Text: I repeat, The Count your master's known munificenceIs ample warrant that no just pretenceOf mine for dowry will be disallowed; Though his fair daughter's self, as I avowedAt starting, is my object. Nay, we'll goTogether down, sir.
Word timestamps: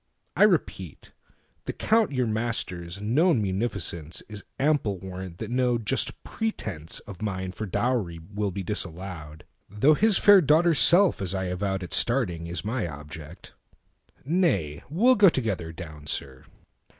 I 0.35 0.45
repeat, 0.45 1.11
The 1.65 1.73
Count 1.73 2.11
your 2.11 2.25
master's 2.25 2.99
known 2.99 3.39
munificenceIs 3.39 4.41
ample 4.59 4.97
warrant 4.97 5.37
that 5.37 5.51
no 5.51 5.77
just 5.77 6.23
pretenceOf 6.23 7.21
mine 7.21 7.51
for 7.51 7.67
dowry 7.67 8.17
will 8.33 8.49
be 8.49 8.63
disallowed; 8.63 9.43
Though 9.69 9.93
his 9.93 10.17
fair 10.17 10.41
daughter's 10.41 10.79
self, 10.79 11.21
as 11.21 11.35
I 11.35 11.51
avowedAt 11.53 11.93
starting, 11.93 12.47
is 12.47 12.65
my 12.65 12.87
object. 12.87 13.53
Nay, 14.25 14.81
we'll 14.89 15.15
goTogether 15.17 15.75
down, 15.75 16.07
sir. 16.07 16.45